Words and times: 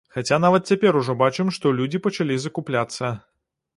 Хаця 0.13 0.37
нават 0.45 0.63
цяпер 0.71 0.97
ужо 1.01 1.15
бачым, 1.21 1.51
што 1.57 1.75
людзі 1.81 2.03
пачалі 2.07 2.39
закупляцца. 2.47 3.17